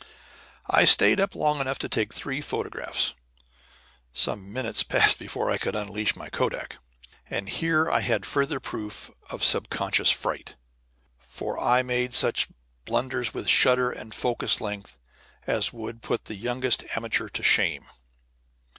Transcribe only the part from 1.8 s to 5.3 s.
take three photographs (some minutes passed